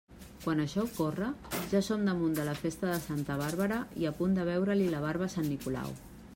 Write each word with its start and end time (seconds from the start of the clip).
Quan 0.43 0.61
això 0.61 0.85
ocorre, 0.87 1.27
ja 1.73 1.81
som 1.89 2.07
damunt 2.09 2.33
de 2.39 2.47
la 2.49 2.57
festa 2.63 2.91
de 2.93 2.97
Santa 3.05 3.37
Bàrbara 3.45 3.77
i 4.05 4.09
a 4.13 4.17
punt 4.23 4.35
de 4.39 4.47
veure-li 4.51 4.93
la 4.97 5.07
barba 5.09 5.29
a 5.29 5.35
sant 5.39 5.51
Nicolau. 5.55 5.99